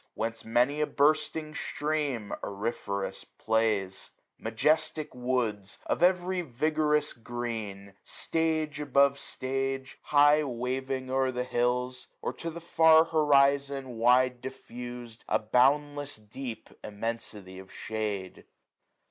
Whence 0.15 0.43
many 0.43 0.81
a 0.81 0.87
bursting 0.87 1.53
stream 1.53 2.33
auriferous 2.43 3.23
plays: 3.23 4.09
Majestic 4.39 5.13
woods, 5.13 5.77
of 5.85 6.01
every 6.01 6.41
vigorous 6.41 7.13
green. 7.13 7.93
Stage 8.03 8.79
above 8.79 9.19
stage, 9.19 9.99
high 10.05 10.43
waving 10.43 11.11
o*er 11.11 11.31
the 11.31 11.43
hills; 11.43 12.07
650 12.23 12.27
Or 12.27 12.33
to 12.33 12.49
the 12.49 12.61
far 12.65 13.03
horizon 13.05 13.97
wide 13.99 14.41
difFusM 14.41 15.19
A 15.29 15.37
boundless 15.37 16.15
deep 16.15 16.71
immensity 16.83 17.59
of 17.59 17.71
shade. 17.71 18.45